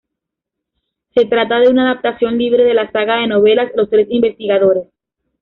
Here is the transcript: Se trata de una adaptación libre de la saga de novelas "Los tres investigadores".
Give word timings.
Se 1.13 1.25
trata 1.25 1.59
de 1.59 1.69
una 1.69 1.91
adaptación 1.91 2.35
libre 2.39 2.63
de 2.63 2.73
la 2.73 2.91
saga 2.91 3.17
de 3.17 3.27
novelas 3.27 3.71
"Los 3.75 3.87
tres 3.91 4.07
investigadores". 4.09 4.85